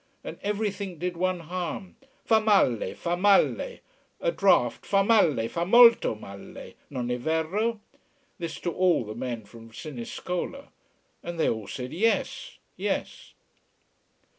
And 0.23 0.39
everything 0.41 0.97
did 0.97 1.15
one 1.15 1.41
harm 1.41 1.95
fa 2.25 2.41
male, 2.41 2.95
fa 2.95 3.15
male. 3.15 3.77
A 4.19 4.31
draught 4.31 4.83
fa 4.83 5.03
male, 5.03 5.47
fa 5.47 5.63
molto 5.63 6.15
male. 6.15 6.73
Non 6.89 7.09
è 7.11 7.19
vero? 7.19 7.79
this 8.39 8.59
to 8.61 8.71
all 8.71 9.03
the 9.05 9.13
men 9.13 9.45
from 9.45 9.69
Siniscola. 9.69 10.69
And 11.21 11.39
they 11.39 11.47
all 11.49 11.67
said 11.67 11.93
Yes 11.93 12.57
yes. 12.75 13.35